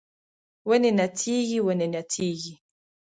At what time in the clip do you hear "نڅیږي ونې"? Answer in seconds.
0.99-1.87